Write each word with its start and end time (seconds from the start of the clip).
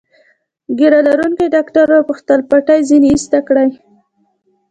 ږیره 0.77 0.99
لرونکي 1.07 1.45
ډاکټر 1.55 1.87
وپوښتل: 1.93 2.39
پټۍ 2.49 2.79
ځینې 2.89 3.07
ایسته 3.11 3.39
کړي؟ 3.47 3.69